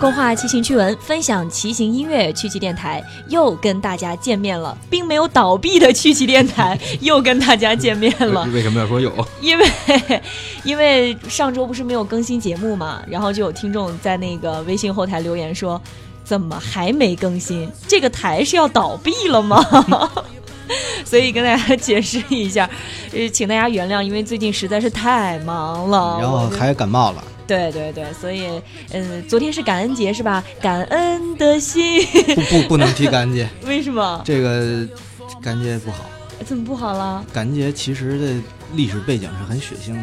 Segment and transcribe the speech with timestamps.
[0.00, 8.46] 共话骑行趣闻，分享骑行音乐，趣奇电台又跟大家见面了，并没有倒闭的趣奇电台 又跟大家见面了。
[8.52, 9.12] 为什么要说有？
[9.40, 9.66] 因为
[10.62, 15.80] 因为上周不是没有更新节目嘛，然后就有听众在那个微信后台留言说，
[16.22, 17.68] 怎么还没更新？
[17.88, 19.60] 这个台是要倒闭了吗？
[21.04, 22.70] 所以跟大家解释一下，
[23.12, 27.24] 呃，请大家原谅，因为最近实在是太忙了，然后还感冒了。
[27.48, 28.46] 对对对，所以，
[28.92, 30.44] 嗯，昨天是感恩节是吧？
[30.60, 32.00] 感恩的心，
[32.36, 34.22] 不不不能提感恩节， 为什么？
[34.24, 34.86] 这个
[35.42, 36.04] 感恩节不好。
[36.44, 37.24] 怎么不好了？
[37.32, 38.34] 感恩节其实的
[38.74, 40.00] 历史背景是很血腥的。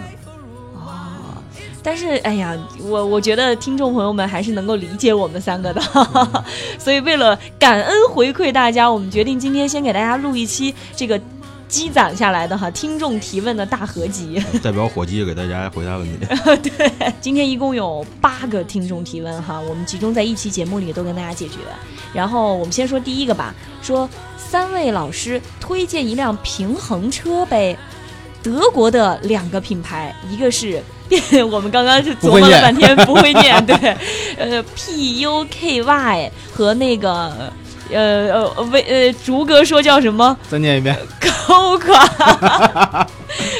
[0.73, 1.37] 哦，
[1.84, 5.81] 但是哎呀，我我觉得听众朋友们还是能够理解我们三个的，
[6.79, 11.21] 所以为了感恩回馈大家，我们决定今天先给大家录一期这个。
[11.67, 16.25] 积攒下来的哈，听众提问的大合集， 代表火鸡给大家回答问题。
[16.69, 21.55] 对，今天一共有八个听众提问哈，我们集中在一期节目里都跟大家解决。
[22.13, 27.77] 然后我们先说第一个吧，说三位老师推荐一辆平衡车呗，
[28.41, 30.81] 德国的两个品牌，一个是
[31.51, 33.75] 我们刚刚是琢磨了半天不会念，对，
[34.37, 37.51] 呃，P U K Y 和那个。
[37.91, 40.35] 呃呃，为呃，竹哥说叫什么？
[40.49, 40.97] 再念一遍。
[41.48, 43.07] 高卡，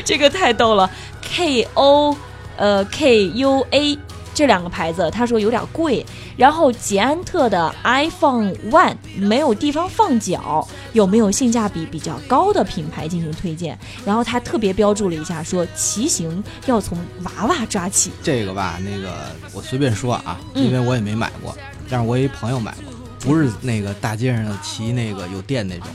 [0.04, 0.90] 这个太逗了。
[1.22, 2.16] K O
[2.58, 3.98] 呃 K U A
[4.34, 6.06] 这两个牌子，他说有点贵。
[6.38, 13.78] 然后捷安特的 iPhone One 没有地方放脚，有没有性价比比较高的品牌进行推荐？
[14.06, 18.12] 然后他特别标注了一下，说骑行要从娃娃抓起。
[18.22, 19.14] 这个吧，那个
[19.54, 21.56] 我随便说啊，因为我也没买过，
[21.90, 22.95] 但是我一朋友买过。
[23.26, 25.88] 不是那个大街上骑那个有电那种，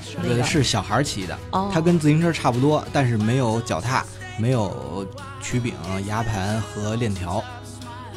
[0.44, 1.38] 是小孩骑的。
[1.72, 4.04] 它跟自行车差不多，但是没有脚踏，
[4.36, 5.06] 没有
[5.40, 5.72] 曲柄、
[6.06, 7.42] 牙盘和链条，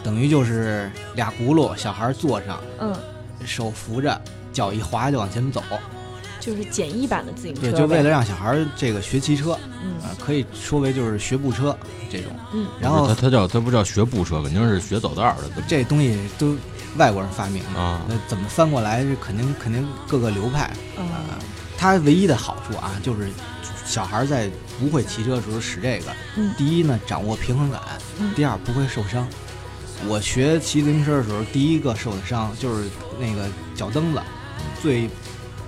[0.03, 2.95] 等于就是俩轱辘，小孩坐上，嗯，
[3.45, 4.19] 手扶着，
[4.51, 5.61] 脚一滑就往前走，
[6.39, 7.61] 就是简易版的自行车。
[7.61, 11.77] 对，就为了让小孩这个学骑车，嗯，可以说为就是学步车
[12.11, 12.31] 这种。
[12.51, 15.61] 嗯，然后他他叫他不叫学步车，肯定是学走道的。
[15.67, 16.57] 这东西都。
[16.97, 20.65] 外国人发明的啊，那怎么翻过来是肯定肯定各个流派
[20.97, 21.39] 啊。
[21.77, 23.29] 它唯一的好处啊，就是
[23.85, 24.49] 小孩在
[24.79, 26.11] 不会骑车的时候使这个，
[26.57, 27.81] 第一呢掌握平衡感，
[28.35, 29.27] 第二不会受伤。
[30.07, 32.89] 我学骑自行车的时候，第一个受的伤就是
[33.19, 34.21] 那个脚蹬子
[34.81, 35.09] 最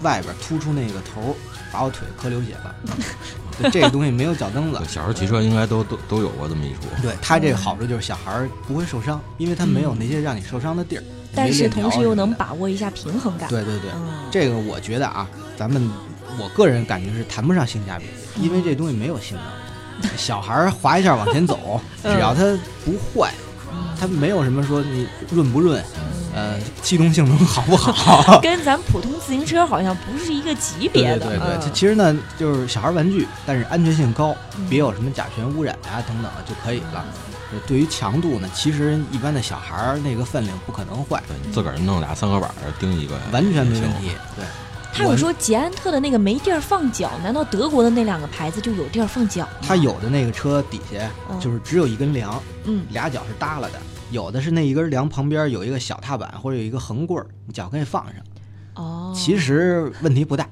[0.01, 1.35] 外边突出那个头，
[1.71, 2.75] 把我腿磕流血了。
[3.71, 6.81] 这个东西没有脚蹬子， 小孩骑车应该都都都有过这么一出。
[7.01, 11.03] 对它这个好处就是小孩不会受伤，因为它没有那些让你受伤的地儿。
[11.33, 13.49] 但是同时又能把握一下平衡感。
[13.49, 13.89] 对对对，
[14.31, 15.27] 这个我觉得啊，
[15.57, 15.89] 咱们
[16.37, 18.05] 我个人感觉是谈不上性价比，
[18.41, 20.11] 因为这东西没有性能。
[20.17, 22.41] 小孩滑一下往前走， 只要他
[22.83, 23.33] 不坏，
[23.97, 25.81] 他没有什么说你润不润，
[26.35, 31.19] 呃，气动性能好不好， 跟咱普通自行车好像不是一个级别的。
[31.19, 34.35] 对对对，其实呢就是小孩玩具，但是安全性高，
[34.69, 37.05] 别有什么甲醛污染啊等等就可以了。
[37.67, 42.49] 对于强度呢，其实一般的小孩儿那个分量不可能坏，对自个儿弄俩三合板
[42.79, 44.11] 钉一个，完全没问题。
[44.35, 44.45] 对，
[44.93, 49.47] 他有说捷安特的那个没地儿放脚，难道德国的那两个牌子就有地儿放脚？
[49.61, 53.79] 他有的那个车底下就是只有一根梁，嗯，俩脚是耷拉的，
[54.11, 58.15] 有的是那一根梁旁边有一个小踏板或者有一个横棍儿，你脚可以放上。
[58.75, 60.47] 哦，其实问题不大。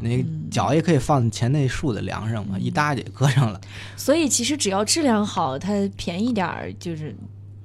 [0.00, 3.60] 那脚也可以放前那树的梁上嘛，一搭就搁上了。
[3.96, 7.14] 所以其实只要质量好，它便宜点儿就是。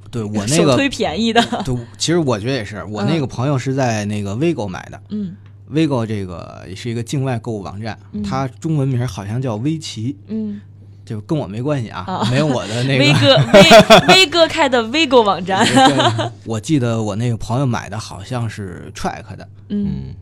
[0.09, 1.41] 对我 那个推便宜的。
[1.63, 2.83] 对，其实我觉得也是。
[2.83, 5.01] 我那个朋友是在那个 Vigo 买的。
[5.07, 5.37] 嗯。
[5.71, 10.17] Vigo 这个也是一个境外购物网站，它中文名好像叫威奇。
[10.27, 10.59] 嗯。
[11.05, 13.03] 就跟我没关系啊，没有我的那个。
[13.07, 15.65] 威哥，威威哥开的 Vigo 网站。
[16.43, 19.47] 我记得我那个朋友买的好像是 Track 的。
[19.69, 20.13] 嗯。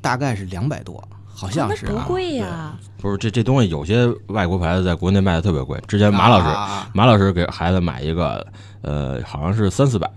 [0.00, 1.08] 大概是两百多。
[1.36, 5.78] 好像是不贵呀，不是这这东西有些外国牌子在国内卖的特别贵。
[5.86, 8.44] 之前马老师马老师给孩子买一个，
[8.80, 10.08] 呃，好像是三四百，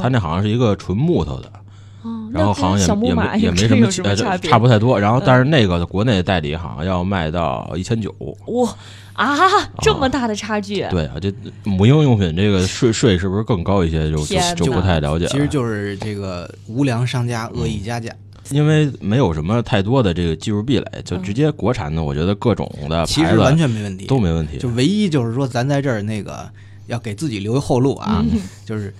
[0.00, 1.50] 他那好像是一个纯木头的，
[2.32, 5.00] 然后好像也也没也没什么差差不太多。
[5.00, 8.14] 然后但是那个国内代理好像要卖到一千九。
[8.46, 8.72] 哇
[9.14, 9.36] 啊，
[9.82, 10.86] 这么大的差距！
[10.90, 11.34] 对啊，这
[11.64, 14.08] 母婴用品这个税税是不是更高一些？
[14.12, 15.26] 就就不太了解。
[15.26, 18.12] 其实就是这个无良商家恶意加价。
[18.50, 24.58] 因为没有什么太多的这个技术壁垒，就直接国产的，我觉得各种的其实完全没问题，都没问题。
[24.58, 26.48] 就唯一就是说，咱在这儿那个
[26.86, 28.24] 要给自己留一后路啊，
[28.64, 28.94] 就是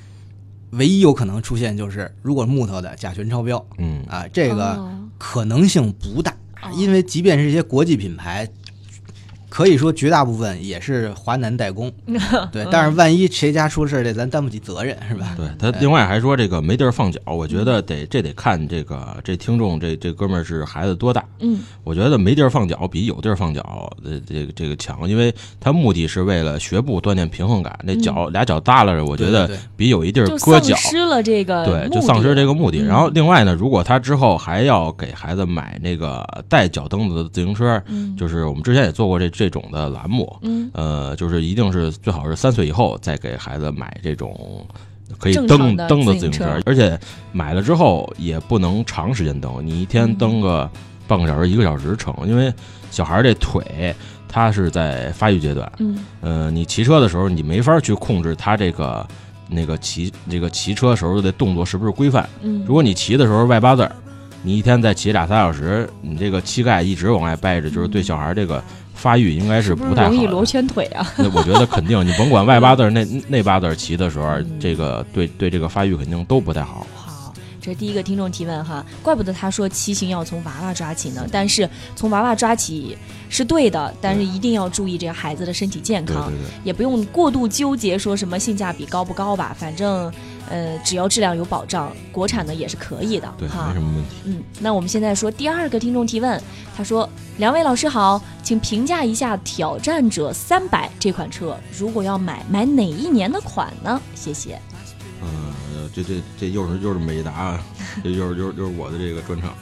[0.70, 4.78] 唯一有可能出现就是，如果木头的甲醛超标，嗯啊，这个
[5.18, 6.34] 可能性不大，
[6.76, 8.48] 因为即便是一些国际品牌。
[9.58, 11.90] 可以说绝大部分也是华南代工，
[12.52, 12.64] 对。
[12.70, 15.34] 但是万一谁家出事儿，这咱担不起责任，是吧？
[15.36, 21.24] 对他另外还说这个没地儿放脚，我觉得得这得看这个这听众这这哥们儿是孩子多大。
[21.40, 27.76] 嗯，我觉得没地儿放脚比有地儿放脚的这个这个强，因为他目的是为了学步锻炼平衡感。
[27.82, 32.78] 那脚俩脚耷拉着，我觉得比有一地儿搁脚失了这个对，就丧失这个目的。
[32.78, 37.82] 然后另外呢，如果他之后还要给孩子买那个带脚蹬子的自行车，
[38.16, 40.40] 就是我们之前也做过这这种的栏目，
[40.72, 44.66] 呃，就是一定是最好是三岁以后再给孩子买这种
[45.18, 46.98] 可以蹬蹬的自行车，而且
[47.32, 50.70] 买了之后也不能长时间蹬，你一天蹬个
[51.06, 52.52] 半个小时、一个小时成，因为
[52.90, 53.94] 小孩这腿
[54.28, 59.06] 他是在发育阶段，嗯，呃，你骑车的时候你没法去控制他这个
[59.48, 63.92] 那个骑这个骑车时候的动作是不是规范，嗯，如果你骑的时候外八字儿。
[64.40, 68.62] 你一天再骑俩仨小时，你这个膝盖一直往外掰着，就是对小孩这个
[68.98, 70.10] 发育应该是不太好。
[70.10, 71.10] 容易罗圈腿啊？
[71.16, 76.86] 那我觉得肯定， 你甭管外八字那那八字骑的时候，这个对对这个发育肯定都不太好。
[76.94, 81.26] 好，这是第一个听众提问哈，怪不得他说骑行要从娃娃抓起呢。
[81.30, 82.98] 但是从娃娃抓起
[83.28, 86.30] 是对的，但是一定要注意这个孩子的身体健康，
[86.64, 90.12] 也不用过度纠结说什么性价比高不高吧，反正。
[90.48, 94.16] 呃，只要质量有保障，国产的也是可以的，对，没什么问题。
[94.24, 96.40] 嗯，那我们现在说第二个听众提问，
[96.76, 97.08] 他说
[97.38, 104.00] ：“两位老师好，请评价一下挑战者三百这款车，如果要买，买哪一年的款呢？
[104.14, 104.58] 谢谢。”
[105.20, 107.58] 呃，这这这又是又是美达，
[108.04, 109.52] 这又是又是又是我的这个专场。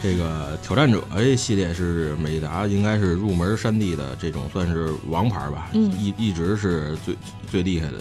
[0.00, 7.16] 这个挑战者 A 系列是美达，应该是入门山地的这种算是王牌吧，一一直是最
[7.50, 7.94] 最厉害的。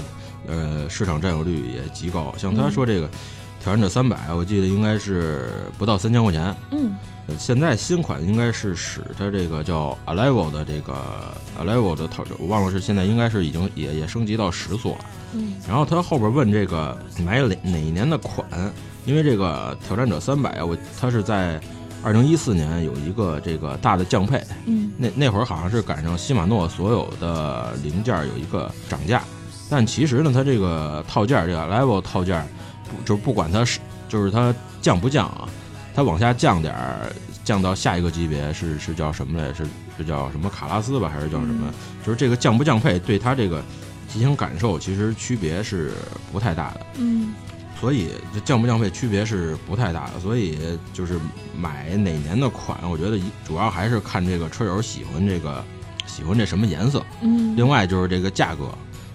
[0.48, 2.34] 呃，市场占有率也极高。
[2.38, 3.10] 像他说这个
[3.62, 6.56] 挑战者三百，我记得应该是不到三千块钱。
[6.72, 6.94] 嗯，
[7.38, 10.96] 现在新款应该是使它这个叫 Alive 的这个
[11.60, 15.06] Alive 的套，我忘了是现在应该是已经也也升级到十速了。
[15.34, 18.46] 嗯，然后他后边问这个买哪哪一年的款，
[19.06, 21.62] 因为这个挑战者三百啊，我它是在
[22.04, 24.44] 二零一四年有一个这个大的降配。
[24.66, 29.22] 嗯，那那会儿好像是赶上禧玛诺所有的零件有一个涨价。
[29.72, 32.46] 但其实呢，它这个套件这个 level 套件
[32.84, 33.80] 不就是不管它是
[34.10, 35.48] 就是它降不降啊，
[35.96, 37.10] 它往下降点儿，
[37.46, 39.54] 降到下一个级别是是叫什么来？
[39.54, 39.66] 是
[39.98, 41.74] 是叫什么卡拉斯吧，还是叫什么？
[42.06, 43.64] 就是这个降不降配，对它这个
[44.10, 45.94] 骑行感受其实区别是
[46.34, 46.86] 不太大的。
[46.96, 47.34] 嗯，
[47.80, 50.20] 所以这降不降配区别是不太大的。
[50.20, 51.18] 所以就是
[51.58, 55.64] 买哪年的款，我觉得主要还是看这个车友喜欢这个
[56.06, 57.02] 喜欢这什么颜色。
[57.22, 58.70] 嗯，另外就是这个价格。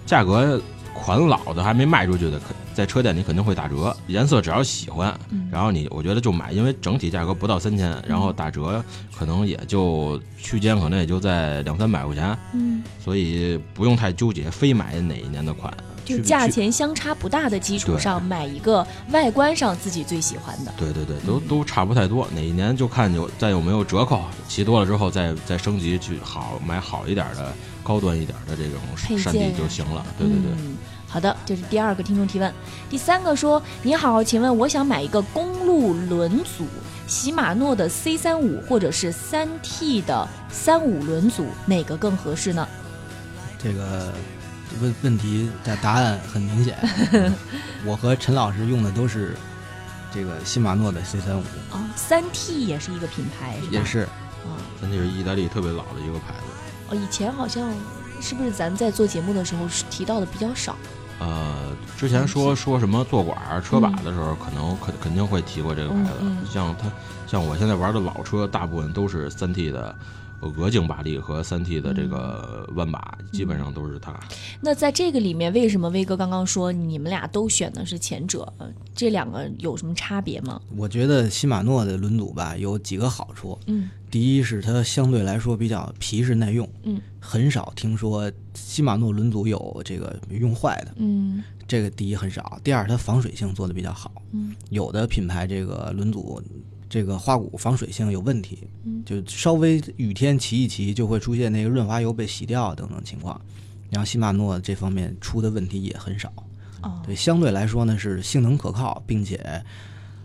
[0.07, 0.59] 价格
[0.95, 2.41] 款老的还没卖出去的，
[2.73, 3.95] 在车店里肯定会打折。
[4.07, 5.15] 颜色只要喜欢，
[5.51, 8.83] 然后你我觉得就买，因为整体价格不到三千，然后打折
[9.15, 12.35] 可能也就区间可能也就在两三百块钱。
[12.53, 15.71] 嗯，所以不用太纠结，非买哪一年的款。
[16.15, 20.73] 就价钱相差不大的基础上，买一个外观上自己最喜欢的。
[20.77, 22.27] 对对对，都都差不太多。
[22.33, 27.53] 哪一年就看有再有没有折扣，骑多了之后再再升级去好买好一点的。
[27.83, 30.51] 高端一点的这种山地就行了，对对对。
[31.07, 32.53] 好的，这是第二个听众提问。
[32.89, 36.65] 第三个说：“你好，请问我想买一个公路轮组，
[37.07, 42.67] 禧玛诺的 C 三五或者是三 T 的三五轮组，哪个更合适呢？”
[43.57, 44.13] 这个
[44.81, 46.77] 问问题的答案很明显，
[47.85, 49.35] 我和陈老师用的都是
[50.13, 51.43] 这个禧玛诺的 C 三五。
[51.71, 53.67] 哦，三 T 也是一个品牌，是吧？
[53.71, 53.99] 也是。
[54.45, 56.89] 啊，三 T 是意大利特别老的一个牌子。
[56.89, 57.69] 哦，以前好像
[58.21, 60.75] 是不是咱在做节目的时候提到的比较少？
[61.19, 66.49] 呃，之前说说什么坐管车把的时候，可能肯肯定会提过这个牌子。
[66.49, 66.89] 像它，
[67.25, 69.95] 像我现在玩的老车，大部分都是三 T 的。
[70.41, 74.17] 鹅颈把力和三 T 的这个弯把，基本上都是它。
[74.61, 78.51] 那在这个里面，为什么威哥刚刚说你们俩都选的是前者？
[78.95, 80.61] 这两个有什么差别吗？
[80.75, 83.57] 我觉得禧玛诺的轮组吧有几个好处。
[83.65, 86.67] 嗯，第一是它相对来说比较皮实耐用。
[86.83, 90.93] 嗯，很少听说禧玛诺轮组有这个用坏的。
[90.97, 92.59] 嗯，这个第一很少。
[92.63, 94.11] 第二，它防水性做的比较好。
[94.31, 96.41] 嗯，有的品牌这个轮组。
[96.89, 103.39] 这个花鼓防水性有问题，嗯，就稍微雨天骑一骑就会出现那个润滑油被洗掉等等情况。
[103.89, 106.31] 然后禧玛诺这方面出的问题也很少，
[106.81, 109.63] 哦，对，相对来说呢是性能可靠，并且，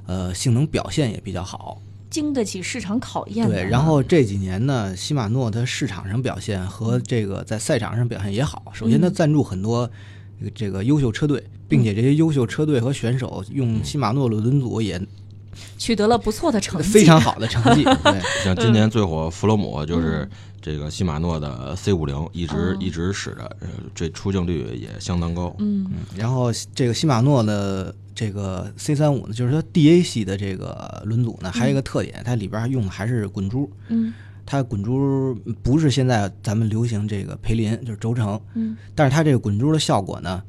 [0.07, 3.49] 呃，性能表现也比较好，经得起市场考验。
[3.49, 8.65] 对，然后这几年呢，禧玛诺它市场上表现和这个在赛场上表现也好。
[8.75, 9.89] 首先，它赞助很多
[10.53, 15.01] 这个优秀车队，并且这些优秀车队和选手用禧玛诺的轮组也。
[15.79, 17.85] 取得了不错的成绩，非常好的成绩。
[18.05, 20.29] 对，像今年最火弗洛姆就是
[20.61, 23.57] 这个西马诺的 C 五零，一直一直使着，
[23.95, 25.55] 这出镜率也相当高。
[25.59, 33.71] 嗯，然后这个西马诺的这个 C 三五呢，就是它 DA 系的这个轮组呢，还有一个特点，它里边用的还是滚珠。
[33.89, 34.13] 嗯。
[34.45, 35.33] 它滚珠
[35.63, 40.43] 不是现在咱们流行这个培林，就是轴承，嗯，但是它这个滚珠的效果呢，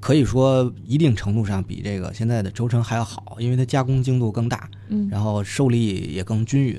[0.00, 6.78] 可以说一定程度上比这个现在的轴承还要好，因为它加工精度更大，嗯，然后受力也更均匀，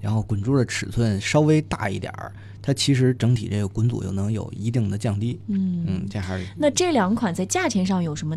[0.00, 8.36] 然后滚珠的尺寸稍微大一点儿，它其实整体这个滚阻又能有一定的降低，嗯嗯，这还是那这两款在价钱上有什么？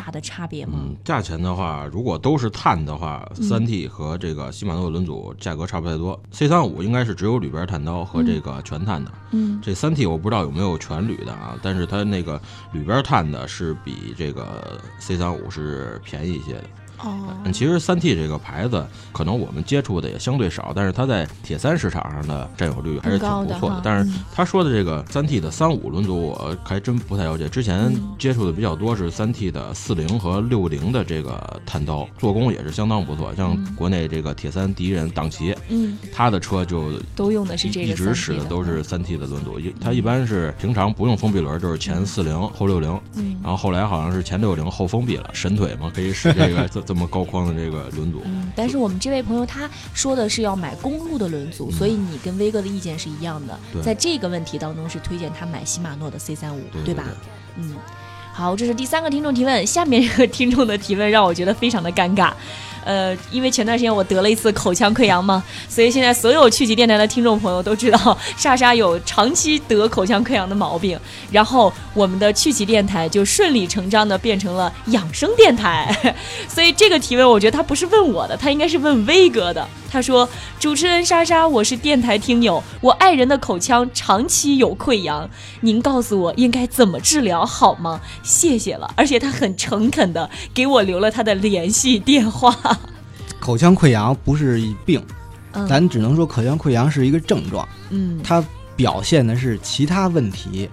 [0.00, 0.78] 大的差别吗？
[0.82, 6.18] 嗯，价钱的话，如果都是碳的话，三 T 和这个禧玛诺轮组价格差不太多。
[6.30, 9.12] C 三五应该是只有铝边碳刀和这个全碳的。
[9.32, 12.40] 嗯，这三 T 我不知道有没有全铝的啊，但是它那个
[12.72, 16.64] 铝边碳的是比这个 C 三五是便宜一些的。
[17.02, 23.80] 哦，其实三 T 这个牌子，可能我们接触的也相对少，但是它在铁三市场上的占有率还是挺不错的。
[23.82, 27.48] 但是他说的这个三 T 的三五轮组，我还真不太了解。
[27.48, 33.34] 之前接触的比较多是三 T 的四零和六零的这个碳刀，做工也是相当不错。
[33.34, 39.58] 像国内这个铁三第一人党旗，嗯，他的车就都用的是这个，一直使的都是三 T 的轮组。
[39.58, 47.88] 一他一般是平常不用封闭轮，就是前四零后六零，嗯，然后后来好像是前六零后封闭了，神腿嘛，可以使这个 这这么高框的这个。
[47.90, 57.04] 轮组，嗯，但是我们这位朋友他说的是要买公路的轮组，所以你跟威哥的意见是一样的，在这个问题当中是推荐他买禧玛诺的 C 三五，对吧？
[57.56, 57.76] 嗯，
[58.32, 62.32] 好，这是第三个听众提问，下面这个听众的提问让我觉得非常的尴尬。
[62.84, 70.98] 呃，因为前段时间我得了一次口腔溃疡嘛，所以现在所有趣集电台的听众朋友都知道莎莎有长期得口腔溃疡的毛病，
[71.30, 76.14] 然后我们的趣集电台就顺理成章的变成了养生电台，
[76.48, 79.66] 所以这个提问我觉得他不是问我的，他应该是问威哥的。
[79.92, 80.28] 他说
[80.60, 85.28] ：“主持人莎莎，我是电台听友，我爱人的口腔长期有溃疡，
[85.62, 88.00] 您告诉我应该怎么治疗好吗？
[88.22, 92.56] 谢谢了。”而且他很诚恳的给我留了他的联系电话。
[93.40, 95.02] 口腔溃疡不是病，
[95.68, 97.66] 咱只能说口腔溃疡是一个症状。
[97.88, 98.44] 嗯，它
[98.76, 100.68] 表现的是其他问题。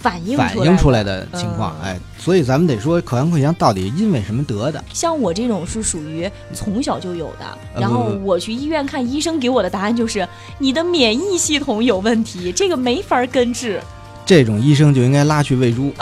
[0.00, 4.82] 反映反映出来的情况，哎，所以咱们得说口腔溃疡到底因为什么得的？
[4.92, 10.28] 像我这种是属于从小就有的，然后我去医院看医生，给我的答案就是
[10.58, 13.80] 你的免疫系统有问题，这个没法根治。
[14.26, 15.94] 这种医生就应该拉去喂猪，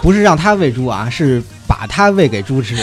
[0.00, 2.76] 不是让他喂猪啊，是把他喂给猪吃，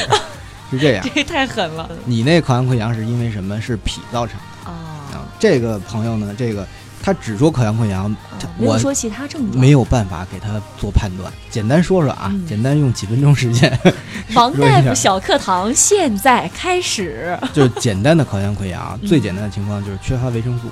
[0.75, 1.05] 是这样。
[1.15, 1.89] 这太狠了。
[2.05, 3.60] 你那口腔溃疡是因为什么？
[3.60, 5.25] 是脾造成的啊。
[5.39, 6.67] 这个朋友呢，这个。
[7.03, 8.10] 他只说口腔溃疡，
[8.58, 11.32] 没有说其他症状，没有办法给他做判断。
[11.51, 13.79] 简单说说啊，简单用几分钟时间。
[14.34, 17.38] 王大夫小课堂现在开始。
[17.53, 20.67] 就是简单的口腔溃疡，最简单的情况就是缺乏维生素。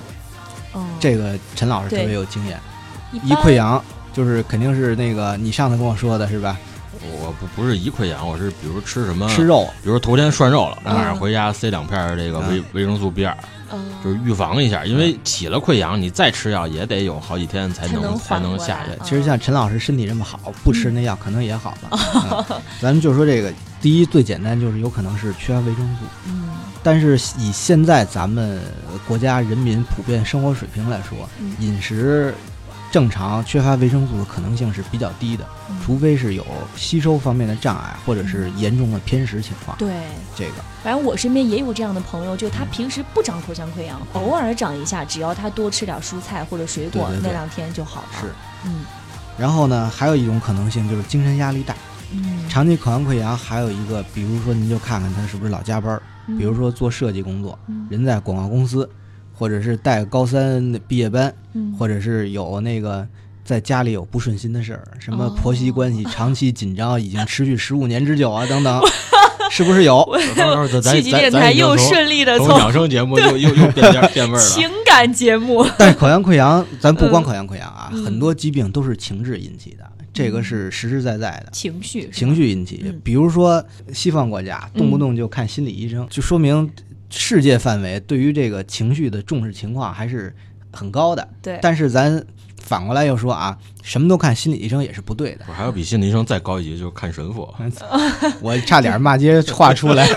[0.71, 2.59] 哦，这个陈老师特别有经验。
[3.11, 3.79] 一溃疡
[4.11, 6.57] 就是肯定是那个你上次跟我说的是吧？
[7.21, 13.35] 我不不是一溃疡，我是比如吃什么吃肉，比如头天涮肉了，晚上回家塞两片这个维维生素 B 二。
[14.03, 18.91] 就是预防一下，因为起了溃疡，你再吃药也得有好几天才能才能下去。
[19.03, 22.61] 其实像陈老师身体这么好，不吃那药可能也好了。
[22.79, 26.05] 咱们就说这个，第一最简单就是有可能是缺乏维生素。
[26.27, 26.49] 嗯，
[26.83, 28.61] 但是以现在咱们
[29.07, 31.27] 国家人民普遍生活水平来说，
[31.59, 32.31] 饮食。
[32.93, 35.43] 正常缺乏维生素的可能性是比较低的，
[35.83, 36.45] 除非是有
[36.75, 39.75] 吸收方面的障碍，或者是严重的偏食情况。
[39.79, 39.95] 对
[40.35, 48.07] 这个，反正我身边也有这样的朋友，就他平时不长口腔溃疡，偶尔长一下，只要他多吃点蔬菜或者水果，那两天就好了。
[48.21, 48.27] 是，
[48.65, 48.85] 嗯。
[49.39, 51.73] 然后呢，还有一种可能性就是精神压力大。
[52.11, 52.47] 嗯。
[52.47, 55.99] 长期口腔溃疡还有一个，比如说您就看看他是不是老加班，
[56.37, 57.57] 比如说做设计工作，
[57.89, 58.87] 人在广告公司。
[59.33, 61.33] 或者是带高三毕业班，
[61.77, 63.07] 或者是有那个
[63.43, 68.81] 在家里有不顺心的事儿，什么婆媳关系 长期紧张，已经持续十五年之久啊，等等，
[69.51, 70.07] 是不是有？
[70.81, 75.65] 七级电台又顺利的从养生节目又 又又变变味儿了，情感节目。
[75.77, 81.51] 但是口腔溃疡，咱不光口腔溃疡啊，很多疾病都是情志引起的，这个是实实在在的。
[81.51, 82.93] 情绪，情绪引起。
[83.03, 86.71] 比如说西方国家动不动就看心理医生，就说明。
[87.15, 90.35] 世界范围对于这个情绪的重视情况还是
[90.71, 91.59] 很高的，对。
[91.61, 92.25] 但是咱
[92.57, 95.45] 反过来又说啊，什么都看心理医生也是不对的。
[95.47, 97.47] 我还要比心理医生再高一级，就是看神父。
[98.41, 100.07] 我差点骂街话出来，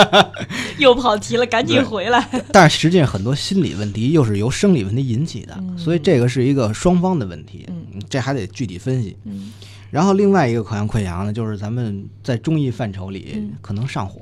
[0.78, 2.22] 又跑题了，赶紧回来。
[2.52, 9.16] 但是实际上很多心理问题又是由生理问题引起的，所以这个是一个双方的问题，嗯，这还得具体分析。
[9.24, 9.52] 嗯。
[9.90, 14.20] 然后另外一个口腔溃疡呢，就是咱们在中医范畴里可能上火。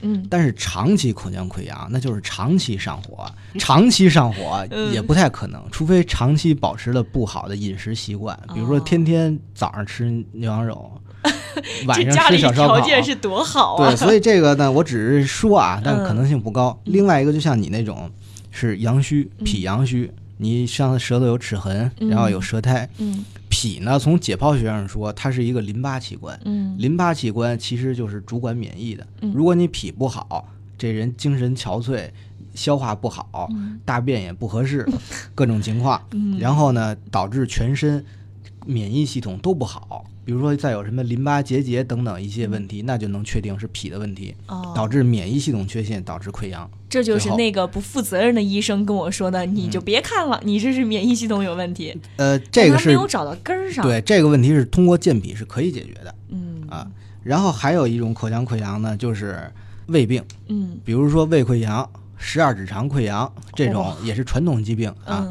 [0.00, 3.24] 嗯，但是长期口腔溃疡那就是长期上火，
[3.58, 10.90] 长期上火也不太可能，除非长期保持了不好的饮食习惯，比如说天天早上吃牛羊肉。
[11.86, 13.88] 晚上吃小烧烤，条件是多好啊！
[13.88, 16.78] 对，所以这个呢，我只是说啊， 但可能性不高。
[16.84, 18.08] 另外一个，就像你那种
[18.52, 22.88] 是阳虚，脾阳虚，你上舌头有齿痕，然后有舌苔。
[22.98, 23.24] 嗯，
[23.66, 26.38] 脾呢，从解剖学上说，它是一个淋巴器官。
[26.44, 29.04] 嗯，淋巴器官其实就是主管免疫的。
[29.34, 32.08] 如果你脾不好，这人精神憔悴，
[32.54, 33.50] 消化不好，
[33.84, 34.86] 大便也不合适，
[35.34, 36.00] 各种情况。
[36.38, 38.04] 然后呢，导致全身
[38.64, 40.04] 免疫系统都不好。
[40.26, 44.34] 比如说，再有什么淋巴结节等等一些问题，那就能确定是脾的问题，
[44.74, 46.68] 导致免疫系统缺陷，导致溃疡。
[46.90, 51.96] 这就是那个不负责任的医生跟我说的，你就别看了，你这是免疫系统有问题。
[52.16, 53.84] 呃，这个是没有找到根儿上。
[53.86, 56.12] 对，这个问题是通过健脾是可以解决的。
[56.30, 56.90] 嗯啊，
[57.22, 59.48] 然后还有一种口腔溃疡呢，就是
[59.86, 60.20] 胃病。
[60.48, 65.24] 嗯，比如说胃溃疡、十二指肠溃疡这种也是传统疾病啊，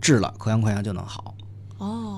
[0.00, 1.34] 治了口腔溃疡就能好。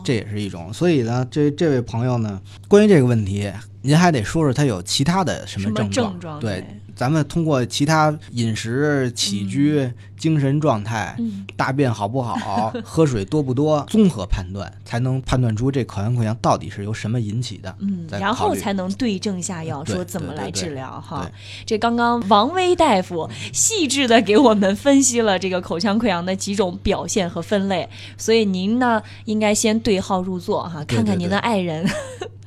[0.09, 3.51] 哦，这也是一种，所以呢，这这位朋友呢，关于这个问题，
[3.83, 6.19] 您还得说说他有其他的什么症状？
[6.41, 6.65] 对。
[6.99, 11.17] 咱们通过其他饮食、起居、精神状态、
[11.57, 17.73] 大便好不好、 喝水多不多，综合判断，才能判断出这口腔溃疡到底是由什么引起的。
[17.79, 21.31] 嗯，然后才能对症下药，说怎么来治疗哈。
[21.65, 31.89] 这刚刚王威大夫细致的给我们分析了这个口腔溃疡的几种表现和分类，所以您呢应该先对号入座哈，看看您的爱人。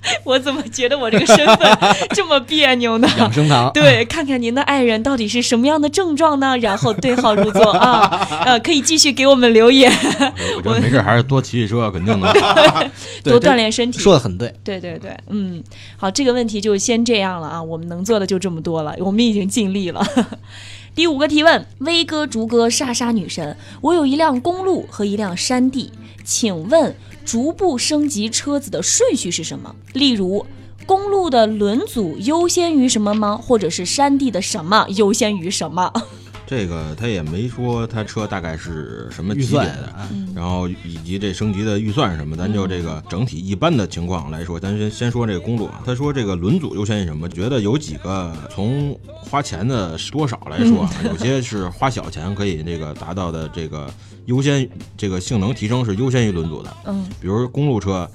[0.23, 1.77] 我怎么觉得我这个身份
[2.15, 3.07] 这么别扭呢？
[3.17, 6.57] 养生堂，对，看看您的爱人到底是什么样的症状呢？
[6.57, 9.91] 然后对号入座啊， 呃，可以继续给我们留言。
[10.57, 12.33] 我觉得没事，还是多骑骑车，肯定能
[13.23, 13.99] 多锻炼身体。
[13.99, 15.63] 说的很对，对对对，嗯，
[15.97, 20.05] 好，这个问题就先这样了啊，我们能做的就这么多了，我们已经尽力了。
[20.93, 25.91] 第五个提问：威哥、竹哥、莎莎女神，我有一辆公路和一辆山地，
[26.23, 26.95] 请问？
[27.25, 29.75] 逐步升级车子的顺序是什么？
[29.93, 30.45] 例如，
[30.85, 33.37] 公路的轮组优先于什么吗？
[33.37, 35.91] 或者是山地的什么优先于什么？
[36.47, 39.95] 这个他也没说他车大概是什么级别的，
[40.35, 42.35] 然后以及这升级的预算是什么？
[42.35, 45.81] 咱就这个整体一般的情况来说，咱先先说这个公路啊。
[45.85, 47.29] 他说这个轮组优先于什么？
[47.29, 53.89] 觉得有几个从花钱的多少来说， 有些是花小钱可以这个达到的这个。
[54.25, 58.09] 优先这个性能提升是优先于轮组的，嗯，比如公路车，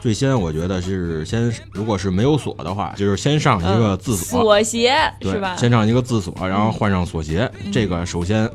[0.00, 4.40] 最先我觉得是先，如果是没有锁的话，就是先上一个自锁。
[4.42, 5.56] 锁鞋，是吧？
[5.56, 8.50] 先上一个自锁，然后换上锁鞋，这个首先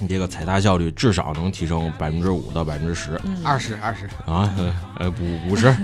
[0.00, 4.06] 你这个踩踏效率至少能提升百分之五到百分之十，二十二十。
[4.30, 4.52] 啊，
[5.00, 5.74] 呃五五十，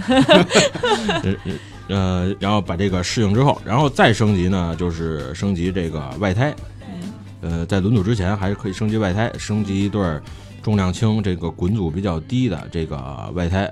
[1.89, 6.55] 呃，然后把这个适应之后，然后再升级呢，就是升级这个外胎，
[7.41, 10.23] 呃，在轮组之前还是可以升级外胎，升级一对儿。
[10.63, 13.71] 重量轻，这个滚阻比较低的这个外胎，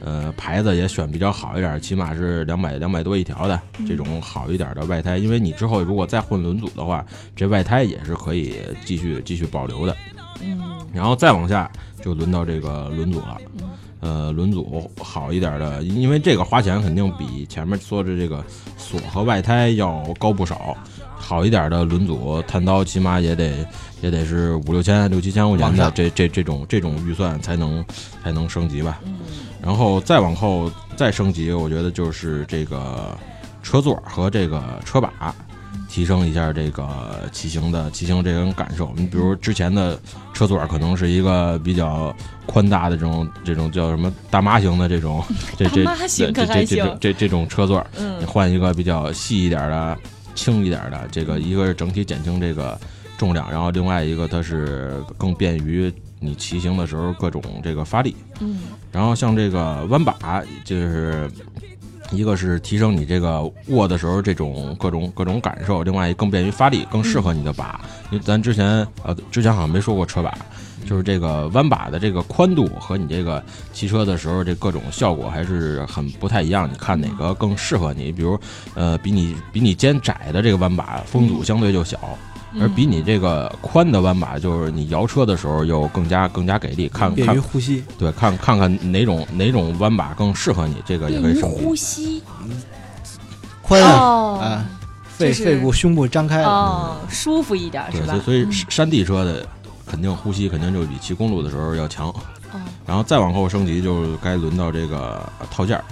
[0.00, 5.18] 呃，牌子也选比较好一点，起码是两百两百多一条的这种好一点的外胎。
[5.18, 9.96] 因为你之后如果再混轮组的话，这外胎也是可以继续继续保留的。
[10.40, 10.60] 嗯，
[10.92, 11.70] 然后再往下
[12.02, 13.38] 就轮到这个轮组了，
[14.00, 18.44] 呃，轮组好一点的，因为这个花钱肯定比前面说的这个
[18.76, 20.76] 锁和外胎要高不少。
[21.20, 23.66] 好一点的轮组，探刀起码也得
[24.00, 27.84] 也得是五六千、六七千块钱的这这这种这种预算才能
[28.22, 29.00] 才能升级吧。
[29.62, 33.16] 然后再往后再升级，我觉得就是这个
[33.62, 35.34] 车座和这个车把，
[35.88, 38.92] 提升一下这个骑行的骑行这种感受。
[38.96, 39.98] 你比如之前的
[40.32, 42.14] 车座可能是一个比较
[42.46, 45.24] 宽大的这种这种叫什么大妈型的这种
[45.58, 47.84] 这这这这这这这种车座，
[48.20, 49.98] 你换一个比较细一点的。
[50.34, 52.78] 轻一点的这个，一个是整体减轻这个
[53.18, 58.16] 重量，然后另外一个它是更便于你骑行的时候各种这个发力。
[58.40, 61.30] 嗯，然后像这个弯把，就是
[62.12, 67.80] 一个是提升你这个握的时候这种各种各种感受，另外更便于发力，更适合你的把。
[68.10, 70.32] 因为咱之前呃之前好像没说过车把。
[70.86, 76.70] 就是这个弯把的这个宽度和你这个骑车的时候这各种效果还是很不太一样。
[76.72, 78.10] 你看哪个更适合你？
[78.10, 78.40] 比如，
[78.74, 81.98] 呃，比你比你肩窄的这个弯把风阻相对就小，
[82.60, 86.88] 而比你这个宽的弯把，就是你摇车的时候又更加更加给力。
[86.88, 87.84] 看便于呼吸。
[87.98, 92.22] 对，看看看哪种哪种弯把更适合你，这个也可以升呼吸。
[93.62, 94.64] 宽啊，
[95.08, 98.18] 肺肺部胸部张开哦，舒服一点是吧？
[98.24, 99.46] 所以山地车的。
[99.90, 102.14] 肯定呼吸肯定就比骑公路的时候要强，
[102.84, 105.84] 然后再往后升级就该轮到这个套件儿。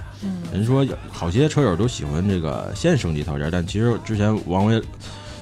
[0.53, 4.79] 人说好些车友都喜欢这个先升级套件，但其实之前王威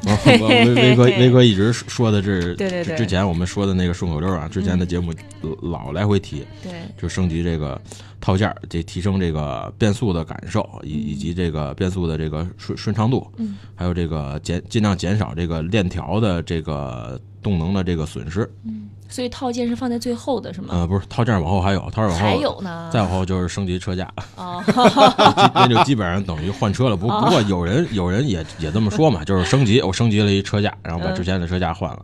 [0.06, 5.14] 威威哥威哥一直说的是，对，之前我们说的那个顺口溜啊，之前的节目
[5.62, 7.80] 老来回提，对，就升级这个
[8.26, 18.90] 套件，这提升这个变速的感受，以以及这个变速的这个顺顺畅度，嗯，还有这个减尽量减少这个链条的这个动能的这个损失，嗯。
[19.08, 20.70] 所以套件是放在最后的是吗？
[20.72, 22.90] 呃，不是，套件往后还有，套件往后还有呢。
[22.92, 24.64] 再往后就是升级车架，哦，
[25.54, 26.98] 那就基本上等于换车了。
[26.98, 32.04] 不不过有人有人也也这么说嘛， 就是升级，我升级了一车架，然后把之前的车架换了。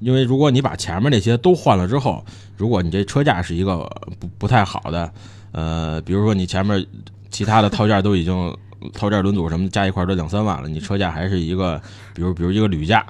[0.00, 2.24] 因为如果你把前面那些都换了之后，
[2.56, 3.78] 如果你这车架是一个
[4.18, 5.08] 不不太好的，
[5.54, 6.84] 呃，比如说你前面
[7.30, 8.54] 其他的套件都已经。
[8.92, 11.80] 套件、轮组什么加一块都两三万了，你车架还是一个，
[12.12, 13.02] 比如比如一个铝架，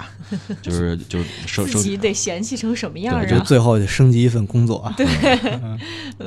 [0.63, 3.25] 就是就升升级得嫌弃成什么样啊？
[3.25, 5.05] 就最后就升级一份工作，对，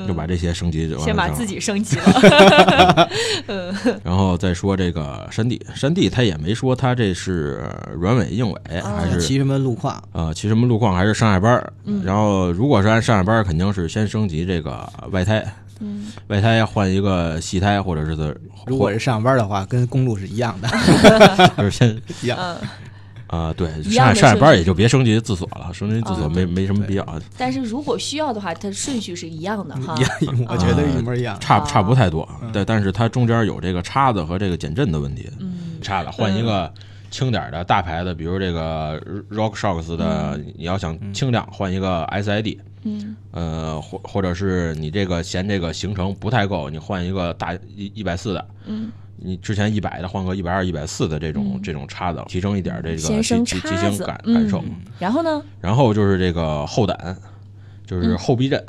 [0.05, 3.09] 就把这些升级就，先把自己升级了。
[3.47, 10.33] 嗯，然后再说这个山地，山地他也没说他这是软尾硬尾还是骑什么路况啊？
[10.33, 11.71] 骑什么路况还是上下班？
[12.03, 15.41] 然后如果是按上下班，肯定是先升级这个外胎。
[15.79, 20.67] 嗯，外胎换一个细胎，或者是如果是上班的话，跟公路是一样的，
[21.57, 21.89] 就是先
[22.21, 22.37] 一样。
[23.27, 27.05] 啊，对，上上下班也就别升级自锁了，升级自锁没没什么必要。
[27.37, 32.25] 但是如果需要的话，它顺序是一样的哈， 一样，我觉得一模一样，差差不太多。
[32.53, 36.73] 对，但是它中间有这个叉子和这个减震的问题，嗯，叉子换一个
[37.11, 38.97] 轻点的大牌的，比如这个
[39.29, 42.57] RockShox 的，你要想轻量，换一个 SID。
[42.59, 42.63] 嗯，
[43.31, 54.63] 呃，或或者是你这个嫌这个行程不太够，你换一个大一一百四的，嗯，你之前一百的换个一百二、一百四的这种这种叉子，提升一点这个骑骑行感感受。
[54.99, 55.41] 然后呢？
[55.61, 57.15] 然后就是这个后胆，
[57.85, 58.63] 就是后避震。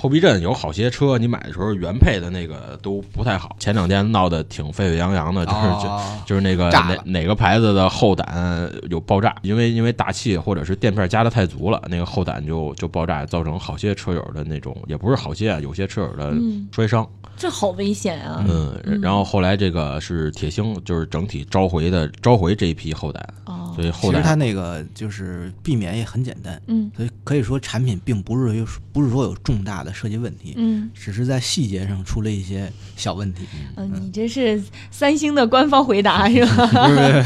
[0.00, 3.54] 后避震有好些车，你买的时候原配的那个都不太好。
[3.58, 16.34] 前两天闹得挺沸沸扬扬的，就是就就是那个哪哪个牌子的后胆有爆炸，因为因为大气或者是垫片加的太足了，那个后胆就就爆炸，造成好些车友的那种，也不是好些啊，有些车友的
[16.72, 17.06] 摔伤。
[17.36, 18.44] 这好危险啊！
[18.46, 23.26] 嗯，然后后来这个是铁星，就是整体召回的召回这一批后胆。
[23.46, 26.60] 哦，所以后胆它那个就是避免也很简单。
[26.66, 30.54] 嗯，所以可以说产品并不是有不是说有重大的设计问题。
[30.56, 33.46] 嗯，只是在细节上出了一些小问题。
[33.76, 36.66] 嗯，你这是三星的官方回答是吧？
[36.86, 37.24] 不是。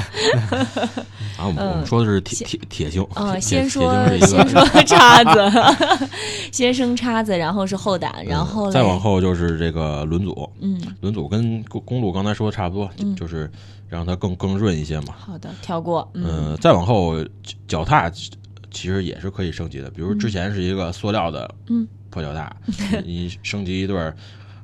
[1.37, 3.09] 啊，我们说的是铁铁铁锈。
[3.15, 6.09] 啊，先说先说 叉子，
[6.53, 10.49] 先生叉子，然后是后胆，然后再往后就是这个轮组。
[10.61, 13.51] 嗯，轮组跟公公路刚才说的差不多，就是
[13.95, 15.15] 让它更更润一些嘛。
[15.17, 16.11] 好的，跳过。
[16.15, 17.17] 嗯，再往后
[17.69, 22.55] 脚踏其实也是可以升级的，比如之前是一个塑料的，嗯，破脚踏，
[23.07, 24.13] 你升级一对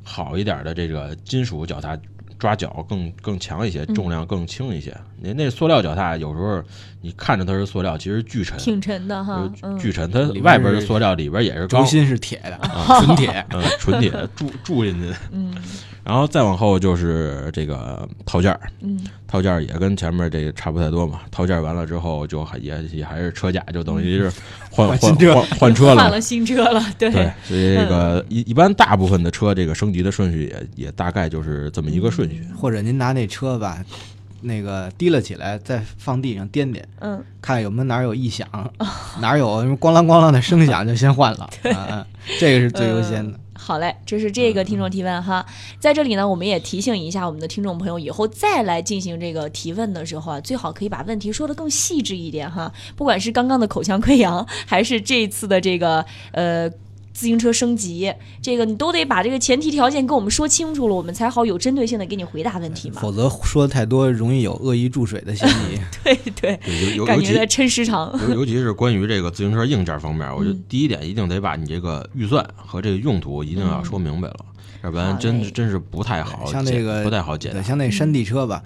[0.02, 1.96] 好一点的这个金属脚踏。
[2.38, 4.96] 抓脚更更强一些，重量更轻一些。
[5.20, 6.62] 那那塑料脚踏有时候
[7.02, 9.46] 你看着它是塑料，其实巨沉，挺沉的哈，
[9.78, 10.10] 巨沉。
[10.10, 12.58] 它外边的塑料里边也是中心是铁的，
[13.04, 15.14] 纯铁，嗯，纯铁铸铸进去。
[15.32, 15.54] 嗯。
[16.02, 18.98] 然后再往后就是这个套件儿，嗯，
[19.30, 21.20] 套件儿也跟前面这个差不太多嘛。
[21.30, 24.32] 套件儿完了之后，就还也也还是车架，就等于是
[24.70, 27.08] 换换换换车了，换了新车了，对。
[27.12, 32.44] 对，所以这个一一般大部分的车，这个升级的顺序也也大概就是这么一个顺序。
[32.56, 33.84] 或者您拿那车吧，
[34.40, 38.48] 那个提了起来，再放地上颠颠，嗯，看有没有哪有异响，
[39.20, 42.04] 哪有什么咣啷咣啷的声响，就先换了， 啊，
[42.40, 43.38] 这个是最优先的。
[43.70, 45.46] 好嘞，这是这个听众提问哈，
[45.78, 56.68] 在这里呢，我们也提醒一下我们的听众朋友，以后再来进行这个提问的时候啊，最好可以把问题说的更细致一点哈，不管是刚刚的口腔溃疡，还是这次的这个呃。
[57.12, 63.00] 自行车升级，这个你都得把这个前提条件跟我们说清楚了，我们才好有针对性的给你回答问题嘛。
[63.00, 65.78] 否则说的太多，容易有恶意注水的嫌疑。
[66.02, 68.12] 对对，感觉在抻时长。
[68.28, 74.36] 尤尤其是关于这个自行车硬件方面， 我觉得第一点一定得把你这个预算和这个用途一定要说明白了，
[74.84, 76.46] 要不然真真是不太好。
[76.46, 77.54] 像那个不太好解。
[77.62, 78.62] 像那山地车吧。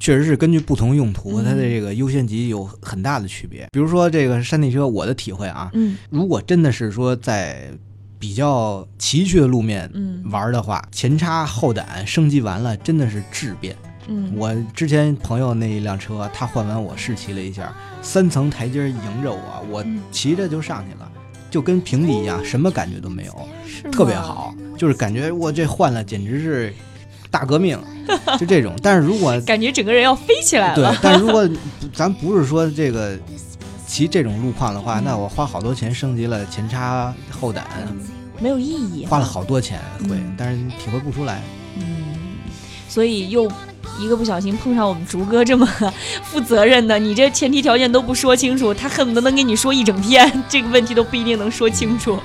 [0.00, 3.68] 确实是根据不同用途，它的这个优先级有很大的区别。
[3.70, 7.70] 比如说这个山地车，我的体会啊，嗯，如果真的是说在
[8.18, 9.90] 比较崎岖的路面
[10.30, 13.76] 玩的话，前叉后胆升级完了真的是质变。
[14.08, 21.12] 嗯，我之前朋友那一辆车，他换完我试骑了一下，三层台阶迎着我，我骑着就上去了，
[21.50, 23.48] 就跟平地一样，什么感觉都没有，
[23.92, 26.72] 特别好，就是感觉我这换了简直是。
[27.30, 27.78] 大革命，
[28.38, 28.74] 就这种。
[28.82, 30.98] 但是如果 感觉整个人要飞起来了，对。
[31.00, 31.48] 但如果
[31.94, 33.16] 咱不是说这个
[33.86, 37.66] 骑这种路况的话，那我花好多钱升级了前叉后胆，
[38.40, 39.06] 没有意义。
[39.06, 41.40] 花了好多钱会，但是体会不出来。
[41.76, 41.84] 嗯，
[42.88, 43.50] 所以又
[43.98, 45.66] 一个不小心碰上我们竹哥这么
[46.24, 52.18] 负责任的，你这前提条件都不说清楚，他恨不得能跟你说一整天，这个问题都不一定能说清楚。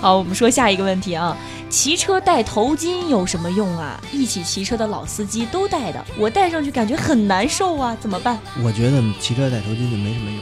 [0.00, 1.36] 好，我们说下一个问题啊，
[1.74, 4.00] 骑车戴头巾有什么用啊？
[4.12, 8.38] 一起骑车的老司机都戴的，我戴上去感觉很难受啊，怎么办？
[8.62, 10.40] 我觉得骑车戴头巾就没什么用。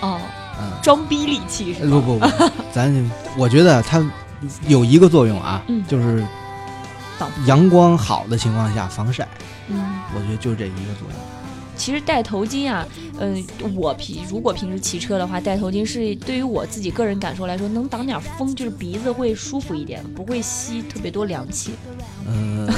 [0.00, 0.20] 哦，
[0.60, 1.90] 嗯，装逼利器是吧？
[1.90, 2.28] 不不不，
[2.74, 2.92] 咱
[3.38, 4.04] 我觉得它
[4.66, 6.26] 有一个作用啊，就是
[7.46, 9.28] 阳光好的情况下防晒。
[9.68, 11.43] 嗯，我觉得就这一个作用。
[11.76, 12.86] 其实戴头巾啊，
[13.18, 21.72] 嗯，我平如果平时骑车的话，戴头巾是对于我自己个人感受来说，能挡点风，就是鼻子会舒服一点，不会吸特别多凉气。
[22.26, 22.68] 嗯，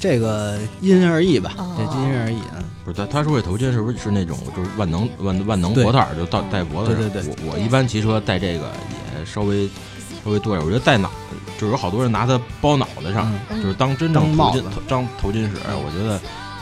[0.00, 2.62] 这个因人而异吧，这因人而异啊。
[2.84, 7.00] 不是他，他说这头巾是不是是那种就是万能万万能脖套，就戴戴脖子上？
[7.00, 7.34] 对对对。
[7.44, 8.70] 我我一般骑车戴这个
[9.18, 9.68] 也稍微
[10.24, 11.10] 稍微多点，我觉得戴脑，
[11.58, 13.30] 就是有好多人拿它包脑袋上，
[13.62, 16.20] 就是当真正头巾当头巾使，我觉得。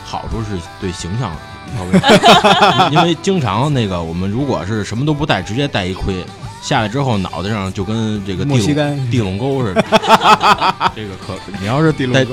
[0.09, 1.31] 好处是对形象，
[2.91, 6.25] 因为经常那个我们如果是什么都不戴，直接戴一盔
[6.63, 9.83] 下来之后，脑袋上就跟这个地龙地龙沟似的。
[10.95, 12.25] 这个可你要是戴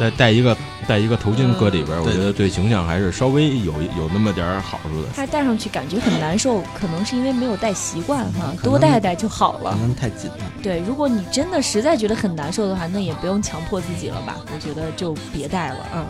[0.00, 0.56] 戴戴一个
[0.88, 5.08] 戴一个头巾搁里边，我觉得对形象还是稍微有有那么点好处的。
[5.14, 9.72] 他戴上去感觉很难受，可能是因为没有戴习惯哈，多戴戴就好了。
[9.72, 10.38] 可能太紧了。
[10.62, 14.36] 对，如果你真的实在觉得很难受的话，那也不用强迫自己了吧？
[14.52, 16.06] 我觉得就别戴了，嗯。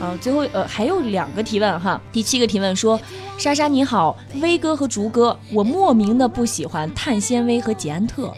[0.00, 2.00] 嗯，最后呃还有两个提问哈。
[2.12, 3.00] 第七个提问说：
[3.36, 8.32] 莎莎你好，威哥和竹哥，我莫名的不喜欢碳纤维和捷安特，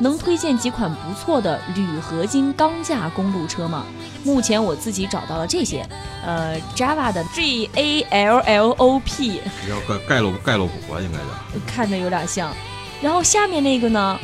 [0.00, 3.84] 能推荐几款不错的铝合金钢架公路车吗？
[4.24, 5.86] 目前我自己找到了这些，
[6.24, 12.52] 呃，Java 的 G A L L O P，叫盖盖洛盖洛普吧，应该叫，看着有点像。
[13.00, 14.18] 然后下面那个呢？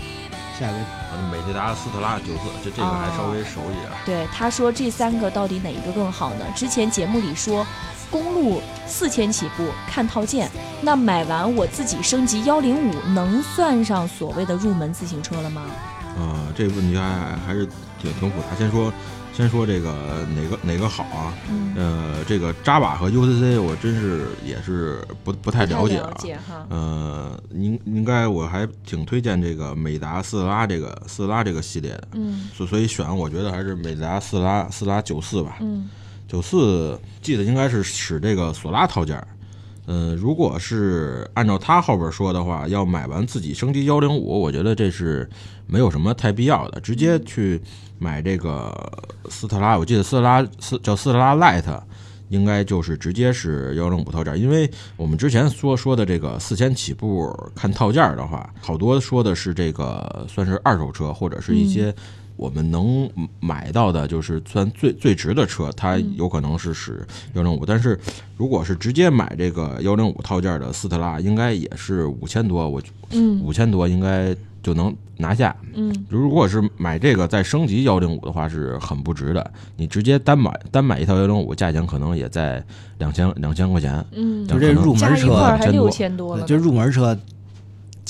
[0.59, 1.02] 下一个。
[1.31, 3.91] 美捷达斯特拉九四，就这个还稍微熟一点。
[4.05, 6.45] 对，他说这三个到底哪一个更好呢？
[6.55, 7.67] 之前节目里说，
[8.11, 15.63] 公路四千起步看套件，那买完我自己升级幺零五，能算上所谓的入门自行车了吗？
[16.19, 17.67] 啊，这个问题还还是
[18.01, 18.57] 挺挺复杂。
[18.57, 18.93] 先说。
[19.35, 21.35] 先说这个哪个哪个好啊？
[21.75, 26.15] 呃，这个扎瓦和 UCC 我真是也是不不太了解啊。
[26.69, 32.09] 呃，应应该我还挺推荐这个美达四拉这个四拉这个系列的。
[32.13, 32.51] 嗯。
[32.55, 35.57] 所所以选我觉得还是美达四拉四拉九四吧。
[35.61, 35.89] 嗯。
[36.29, 39.27] 九四记得应该是使这个索拉套件。
[39.87, 45.29] 嗯，如果是按照他后边说的话，要买完自己升级幺零五，我觉得这是
[45.67, 47.61] 没有什么太必要的，直接去。
[47.99, 48.75] 买这个
[49.31, 51.63] 斯特拉，我记得斯特拉斯叫斯特拉 Light，
[52.31, 61.95] 应该就是直接是幺零五套件，因为我们之前说说的这个四千起步看套件的话，好多说的是这个算是二手车或者是一些
[62.37, 63.09] 我们能
[63.41, 67.99] 买到的，就是算最最值的车，它有可能是使幺零五，但是
[68.37, 74.35] 如果是直接买这个幺零五套件的斯特拉，应该也是五千多，我嗯五千多应该。
[74.63, 75.57] 就能拿下。
[75.75, 79.53] 嗯，如果是买这个再升级幺零五的话，是很不值的。
[79.77, 82.65] 你直接单买单买一套幺零五，价钱可能也在
[82.99, 84.05] 两千两千块钱。
[84.13, 87.19] 嗯，就这入门车还六千多就入门车。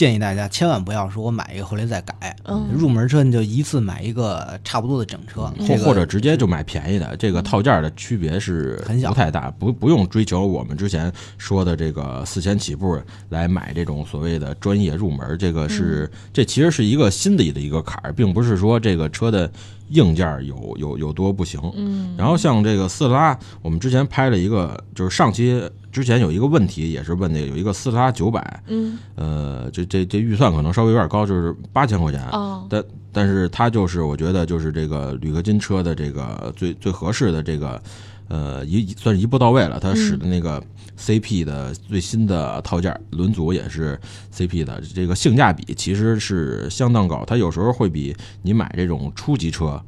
[0.03, 2.35] 建议大家千万不要说我买一个回来再改，
[2.77, 7.17] 入门车你就一次买一个差不多的整车，或或者直接就买便宜的。
[7.17, 15.39] 这个套件的区别是很小，不太大，不不用追求我们之前说的这个四千起步来买这种所谓的专业入门。
[15.39, 19.49] 这个是这其实是一个心理的一个坎儿，并不是说这个车的
[19.91, 21.61] 硬件有有有多不行。
[21.77, 25.63] 嗯，然后像这个斯拉，我们之前拍了一个，就是上期。
[25.93, 37.81] 之前有一个问题，也是问那个有一个斯特拉九百，嗯，呃，这这这预算可能稍微有点高，就是八千块钱，哦，但但是它就是我觉得就是这个铝合金车的这个最最合适的这个，
[38.29, 39.79] 呃，一算是一步到位了。
[39.79, 40.63] 它使的那个
[40.99, 44.01] CP 的最新的套件，轮组也是
[44.35, 47.23] CP 的，这个性价比其实是相当高。
[47.27, 49.79] 它有时候会比你买这种初级车。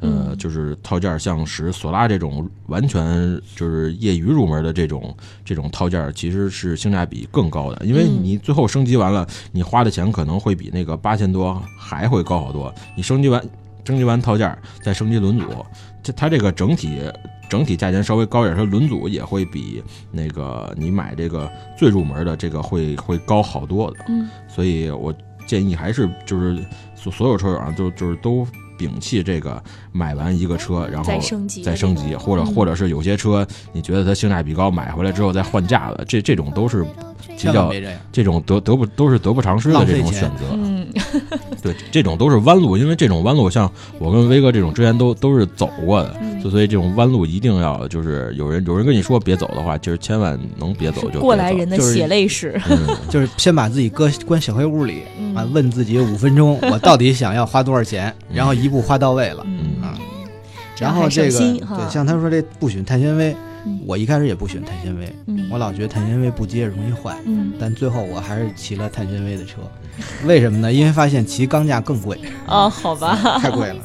[0.00, 12.74] 呃，就是套件像使索拉这种完全就是业余入门的这种这种套件，其实是性价比更高的，因为你最后升级完了，你花的钱可能会比那个八千多还会高好多。
[12.96, 13.44] 你升级完
[13.84, 15.44] 升级完套件，再升级轮组，
[16.02, 17.00] 这它这个整体
[17.50, 23.98] 整体价钱稍微高一点，它轮组也会比那个你买这个最入门的这个会会高好多的。
[24.08, 25.12] 嗯，所以我
[25.46, 28.46] 建议还是就是所所有车友啊，就就是都。
[28.80, 29.62] 摒弃这个，
[29.92, 36.82] 买完一个车，然后再升级，再升级，或者或者是有些车，你觉得它性价比高，买回来之后再换价的，这这种都是
[37.36, 37.70] 比较
[38.10, 40.79] 这种得得不都是得不偿失的这种选择。
[40.94, 41.22] 嗯
[41.62, 52.60] 对，这种都是弯路，因为这种弯路，像我跟威哥这种之前都都是走过的，就所以这种弯路一定要就是有人有人跟你说别走的话，就是千万能别走就过来人的血泪史，
[53.10, 55.02] 就是先把自己搁关小黑屋里
[55.34, 59.42] 啊，问自己五分钟，我到底想要花多少钱，然后一步花到位了
[59.82, 59.98] 啊。
[60.78, 63.36] 然后这个对，像他说这不选碳纤维。
[63.86, 65.14] 我一开始也不选碳纤维，
[65.50, 67.14] 我老觉得碳纤维不结实容易坏，
[67.58, 69.56] 但最后我还是骑了碳纤维的车，
[70.24, 70.72] 为什么呢？
[70.72, 73.76] 因为发现骑钢架更贵哦，好吧， 太贵了。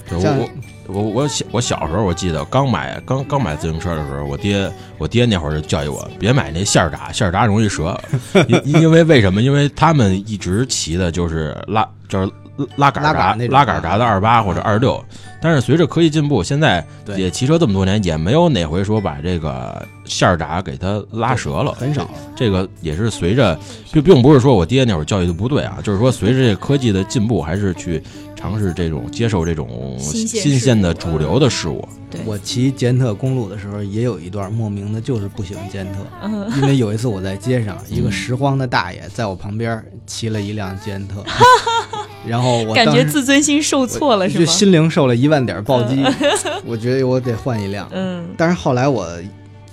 [0.87, 7.99] 我我我小我小时候我记得刚买刚刚买自行车的时候，我爹我爹那会儿就教育我别买那线儿闸，线儿闸容易折，
[8.47, 9.41] 因因为为什么？
[9.41, 12.29] 因为他们一直骑的就是拉就是。
[12.77, 15.03] 拉杆闸、拉杆闸的二八或者二六，
[15.41, 16.85] 但是随着科技进步，现在
[17.17, 22.09] 也骑车这么多年，也没有哪回说把这个线闸给它拉折了，很少。
[22.35, 23.57] 这个也是随着，
[23.91, 28.01] 并并不是说我爹那会儿教育的不对啊，就是说随着这科技的进步，还是去
[28.35, 31.87] 尝试这种接受这种新鲜的主流的事物。
[32.23, 41.21] 我骑捷特公路的时候，也有一段莫名的就是不喜欢捷特，因为有一次我在街上，一个拾荒的大爷在我旁边骑了一辆捷特。
[42.27, 44.45] 然后我感觉自尊心受挫了，是吗？
[44.45, 46.03] 就心灵受了一万点暴击，
[46.65, 47.87] 我觉得我得换一辆。
[47.91, 49.07] 嗯，但是后来我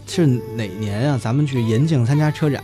[0.07, 1.19] 是哪年啊？
[1.21, 2.63] 咱们去延庆参加车展，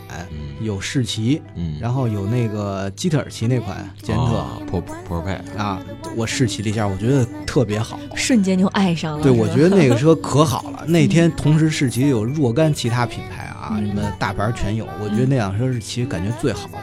[0.61, 5.79] 有世奇，嗯，然后有那个基特尔奇那款捷特破破配啊，
[6.15, 9.23] 我试骑了一下，我觉得特别好，瞬间就爱上了。
[9.23, 10.83] 对，我觉得那个车可好了。
[10.87, 16.77] 那天同时试骑有若干其他品牌啊，什么大牌全有，我觉得那辆车是骑感觉最好的。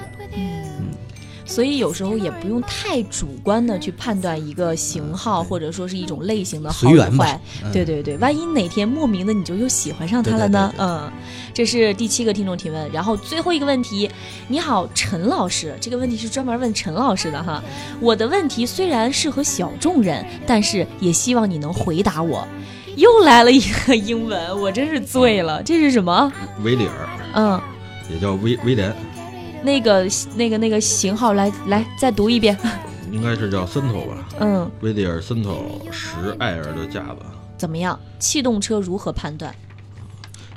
[1.47, 7.41] 所以有时候也不用太主观的去判断一个型号或者说是一种类型的好与坏。
[7.73, 10.75] 对对对，万一哪天莫名的你就又喜欢上它了呢？
[10.77, 11.11] 嗯，
[11.55, 14.11] 这是第七个听众提问，然后最后一个问题，
[14.49, 17.63] 你好，陈老师，这个问题是专门问陈老师的哈。
[18.01, 22.47] 我的问题虽然适合小众人，但是也希望你能回答我。
[22.97, 26.33] 又来了一个英文，我真是醉了，这是什么？
[26.65, 27.61] 威里尔，嗯，
[28.11, 28.95] 也叫威威廉。
[29.63, 32.57] 那个那个那个型号，来来再读一遍，
[33.11, 34.29] 应该是叫森头吧？
[34.41, 37.19] 嗯，威利尔森头十 Air 的架子
[37.57, 37.99] 怎么样？
[38.19, 39.55] 气动车如何判断？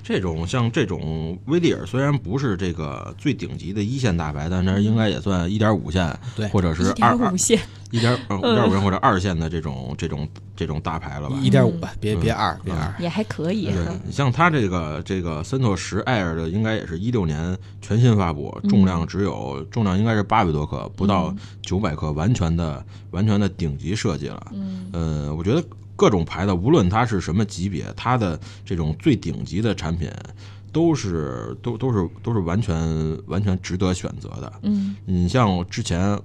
[0.04, 7.60] 这种像这种威利尔虽然不是这个最顶级的一线大牌，但是应该也算一点五线，对，或者是二五线。
[7.92, 11.36] 一点嗯，一点五线或者二线的这种这种这种大牌了吧？
[11.42, 13.66] 一点五吧，别别二，别二也还可以。
[13.66, 24.52] 对你像它这个这个森特十 Air 的，应该也是一六年全新发布，重量只有重量应该是八百多克，不到九百克，完全的完全的顶级设计了。
[24.54, 25.64] 嗯，呃，我觉得
[25.96, 30.12] 各种牌子，无论它是什么级别，它的这种最顶级的产品，
[30.72, 34.54] 都是都都是都是完全完全值得选择的。
[34.62, 36.16] 嗯，你像之前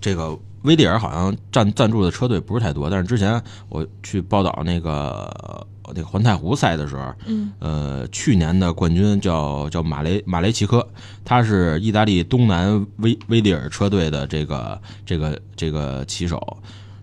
[0.00, 0.36] 这个。
[0.64, 10.86] 威利尔好像赞赞助的车队不是太多，但是之前我去报道那个那个环太湖赛的时候，嗯，呃，去年的冠军叫叫马雷马雷奇科，
[11.22, 16.40] 他是意大利东南威威利尔车队的这个这个这个骑手，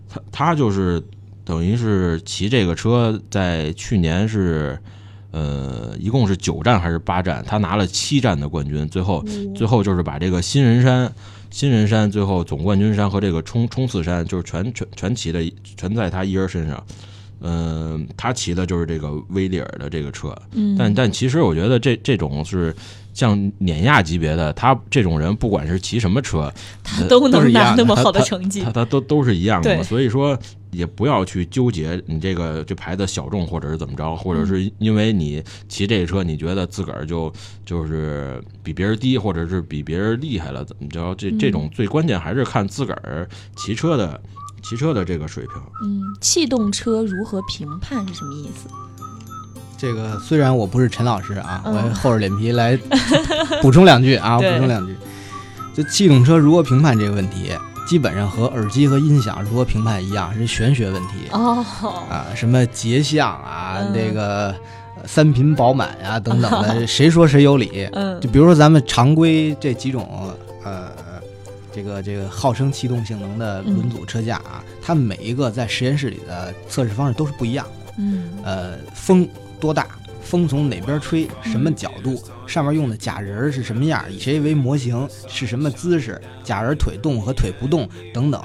[0.08, 1.00] 他他就是
[1.44, 4.76] 等于是骑这个车，在去年是
[5.30, 11.12] 呃一共是九站还是八站，他拿了七站的冠军，最后最后就是把这个新人山。
[11.52, 15.40] 新人山最后总冠军山和这个冲冲刺山就是全全全骑的
[15.76, 16.84] 全在他一人身上，
[17.42, 22.74] 嗯，他骑的就是这个威利尔的这个车，嗯，但但其实我觉得这这种是
[23.12, 30.38] 像碾压级别的，他这种人不管是骑什么车，他都能拿那么好的成绩，他他都都是一样的，所以说。
[30.72, 37.30] 也不要去纠结你这个这牌子小众或者是怎么着，或者是因为你骑这个车，你觉得自个儿就
[37.62, 41.14] 就是比别人低，或者是比别人厉害了，怎么着？
[41.16, 44.18] 这这种最关键还是看自个儿骑车的
[44.62, 45.56] 骑车的这个水平。
[45.84, 48.66] 嗯，气动车如何评判是什么意思？
[49.82, 52.78] 这个虽然我不是陈老师啊，我厚着脸皮来
[53.60, 54.96] 补充两句啊， 补充两句。
[55.74, 57.50] 就气动车如何评判这个问题？
[57.88, 61.64] 基本上和耳机和音响如何评判一样，是玄学问题哦
[62.08, 64.54] 啊，什么节相啊，那个
[65.04, 67.88] 三频饱满啊等等的， 谁说谁有理？
[67.92, 70.92] 嗯，就比如说咱们常规这几种呃，
[71.74, 77.92] 这个这个号称气动性能的轮组车架啊，它每一个在实验室里的测试方式都是不一样的。
[77.98, 79.28] 嗯，呃，风
[79.62, 79.86] 多大？
[80.24, 81.28] 风从哪边吹？
[81.42, 82.20] 什么角度？
[82.48, 84.04] 上面用的假人是什么样？
[84.12, 85.08] 以谁为模型？
[85.28, 86.20] 是什么姿势？
[86.42, 88.42] 假人腿动和腿不动等等，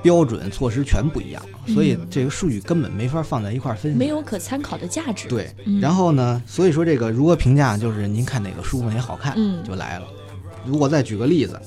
[0.00, 5.26] 标准措施全不一样，所以这个数据根本没法放在一块分析，没有可参考的价值。
[5.28, 6.40] 对，然后呢？
[6.46, 7.76] 所以说这个如何评价？
[7.76, 9.34] 就是您看哪个舒服哪好看
[9.64, 10.06] 就来了。
[10.64, 11.60] 如果再举个例子，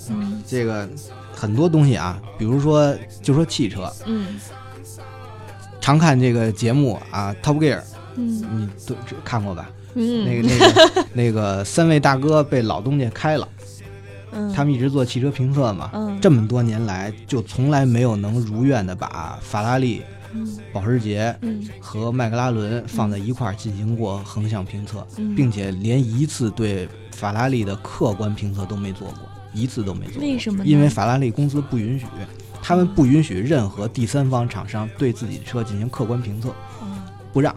[0.47, 0.87] 这个
[1.33, 4.39] 很多东西啊，比如说就说汽车，嗯，
[5.79, 7.81] 常看这个节目啊，Top Gear，
[8.15, 9.69] 嗯，你都看过吧？
[9.95, 13.47] 嗯，那个那个那个三位大哥被老东家开了，
[14.31, 20.01] 嗯，他们一直做汽车评测嘛，嗯，这么多年来就从来没有能如愿的把法拉利、
[20.71, 21.35] 保时捷
[21.81, 25.05] 和迈克拉伦放在一块儿进行过横向评测，
[25.35, 30.21] 并且连一次对法拉利的客观评测都没做过，一次都没做。
[30.21, 30.63] 为什么？
[30.63, 32.05] 因为法拉利公司不允许，
[32.61, 36.53] 他们不允许任何第三方厂商对自己的车进行客观评测，
[37.33, 37.53] 不让。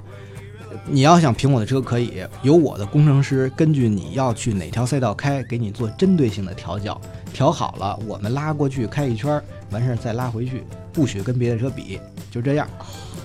[0.87, 7.01] 你要想评我的车，可以由我的工程师根据你要去哪条赛道开，给你做针对性的调教，
[7.33, 11.99] 调好了，我们拉过去开一圈，完事儿再拉回去，不许跟别的车比，
[12.31, 12.69] 就这样。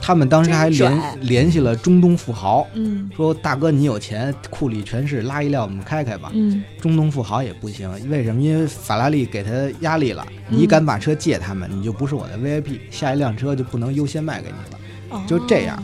[0.01, 6.31] 他们当时还联联系了中东富豪，嗯，说大哥你有钱，库里全是，拉一辆我们开开吧。
[6.33, 8.41] 嗯，中东富豪也不行，为什么？
[8.41, 15.83] 因为法拉利给他压力了，你敢把车借他们，你就不是我的 VIP，下一辆车就不能优先卖给你了，就这样。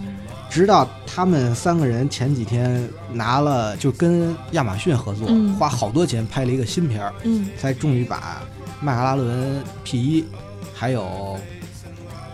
[0.55, 5.27] 直到他们三个人前几天拿了，就跟亚马逊合作，
[5.59, 8.41] 花好多钱拍了一个新片儿，嗯，才终于把
[8.79, 10.25] 迈拉伦 P 一，
[10.73, 11.37] 还有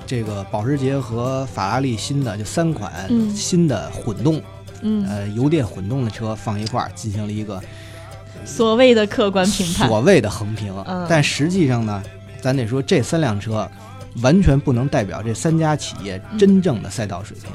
[0.05, 2.93] 这个保时捷和法拉利新的就三款
[3.35, 4.39] 新的混动，
[4.83, 7.59] 嗯，呃，油电混动的车放一块儿进行了一个
[8.45, 10.71] 所谓的客观评判，所谓的横评，
[11.09, 12.03] 但实际上呢，
[12.39, 13.67] 咱得说这三辆车
[14.21, 17.49] 完全不能代表这三家企业真正的赛道水平。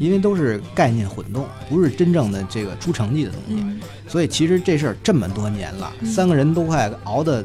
[0.00, 3.64] 因为都是概念混动，不是真正的这个出成绩的东西，
[4.08, 7.44] 所以其实这事儿这么多年了，三个人都快熬的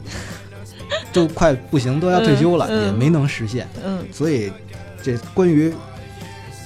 [1.11, 3.67] 都快不行，都要退休了，也没能实现。
[3.83, 4.51] 嗯，所以
[5.03, 5.73] 这关于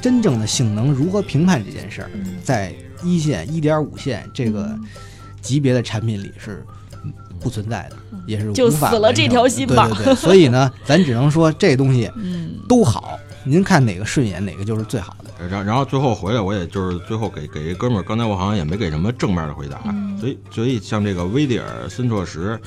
[0.02, 2.10] 真正的性能如何评判这件事儿，
[2.44, 4.78] 在一线、一点五线这个
[5.42, 6.66] 级别的产品里是
[7.40, 7.96] 不存在的，
[8.26, 9.90] 也是就死了这条心吧。
[9.90, 12.10] 对对对，所以呢，咱只能说这东西
[12.70, 15.48] 都好，您看哪个顺眼，哪个就是最好的。
[15.48, 19.80] 然然后最后回来，我也就是最后给给一哥们儿，刚才我好像也没给什么正面的回答，
[20.20, 22.58] 所以所以像这个威迪尔、森绰什、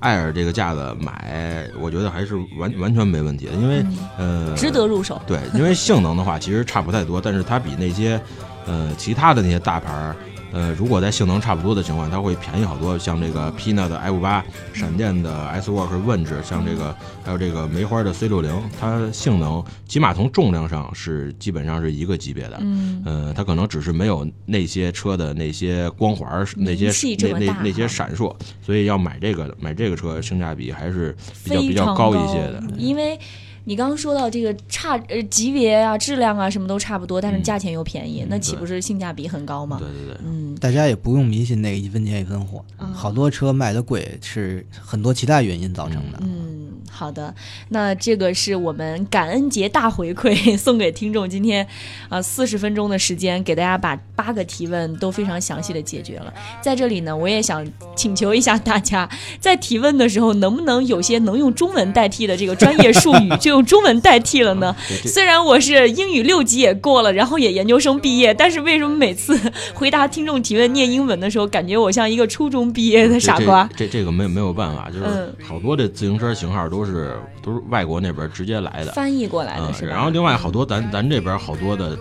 [0.00, 3.84] 艾尔这个架子买，我觉得还是完完全没问题的，因为
[4.16, 5.20] 呃值得入手。
[5.26, 8.20] 对，因为性能的话其实差不太多，但是它比那些
[8.66, 10.16] 呃其他的那些大牌儿。
[10.52, 12.98] 呃，如果在性能差不多的情况，它会便宜好多。
[12.98, 16.94] 像这个 Pina 的 F 八，闪电的 S Work 问智，像这个
[17.24, 22.58] 还有这个梅花的 C 六零，它性能起码从重量上是基本上是一个级别的。
[22.60, 33.18] 嗯，呃，它可能只是没有那些车的那些光环，那些那那那些闪烁，所以要买这个买这个车性价比还是比较比较高一些的，因为。
[33.64, 39.78] 你刚刚说到这个差呃级别啊质量啊什么都差不多，但是价钱又便宜，那岂不是性价比很高吗？
[39.80, 46.18] 对对对，嗯，大家也不用迷信那个一分钱一分货，好多车卖的贵是很多其他原因造成的。
[46.22, 46.61] 嗯，
[46.92, 47.34] 好的，
[47.70, 51.66] 那这个是我们感恩节大回馈 送给听众，今天
[52.08, 56.32] 啊四十分钟的时间给大家把八个提问都非常详细的解决了。
[56.60, 57.64] 在这里呢，我也想
[57.96, 59.08] 请求一下大家，
[59.40, 63.52] 在提问的时候能不能有些能用中文代替的这个专业术语就。
[63.52, 64.74] 用中文代替了呢？
[65.04, 69.38] 虽然我是英语六级也过了，然后也研究生毕业，但是为什么每次
[69.74, 73.68] 回答听众提问念英文的时候，感觉我像一个初中毕业的傻瓜？
[73.76, 79.86] 这这个没没有办法，就是好多的自行车型号都是都是外国那边直接来的翻译过来的？
[79.86, 81.96] 然后另外好多咱咱这边好多的，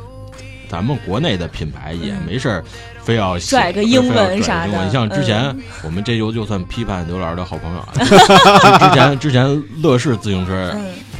[0.69, 2.63] 咱们国内的品牌也没事儿。
[3.03, 10.71] 非要拽个英文啥的，你像之前我们这就就算批判刘老师的好朋友啊， 之前之前乐视自行车，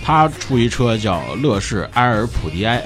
[0.03, 2.83] 他出一车叫乐视埃尔普迪埃，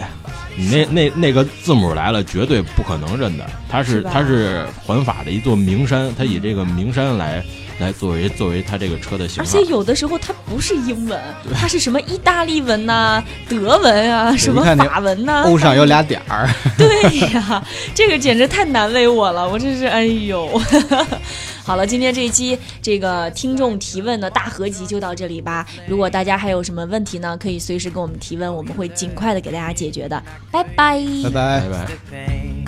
[0.56, 7.44] 你那那那个字母来了，绝对不可能认的，它是它是环法的一座名山，它以这个名山来。
[7.80, 11.20] 来作为作为它这个车的型号，而且有的时候它不是英文，
[11.54, 16.50] 它是什么意大利文呐、德文啊、什么法文呐，欧上有俩点儿。
[16.78, 17.64] 对呀，
[17.94, 20.62] 这个简直太难为我了，我真是哎呦。
[21.66, 25.66] 好了，今天这一期这个听众提问的大合集就到这里吧。
[25.88, 30.22] 如果大家还有什么问题呢，可以随时跟我们提问，我们会尽快的给大家解决的。
[30.52, 32.65] 拜拜，拜拜，拜拜。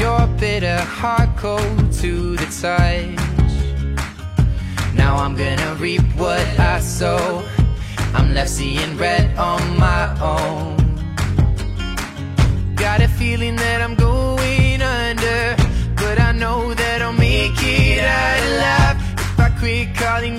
[0.00, 3.16] your bitter heart cold to the touch.
[4.94, 7.42] Now I'm gonna reap what I sow.
[8.14, 10.76] I'm left seeing red on my own.
[12.74, 15.56] Got a feeling that I'm going under
[15.96, 18.96] But I know that I'll make it out alive.
[19.18, 20.35] If I quit calling